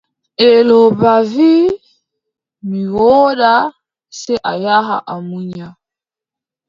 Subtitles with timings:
[0.37, 1.69] Ngeelooba wii:
[2.67, 3.53] mi wooda,
[4.19, 5.67] sey a yaha a munya.